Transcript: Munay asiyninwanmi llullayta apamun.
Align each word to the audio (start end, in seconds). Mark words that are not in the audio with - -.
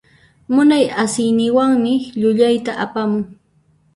Munay 0.53 0.85
asiyninwanmi 1.03 1.93
llullayta 2.19 2.71
apamun. 2.83 3.23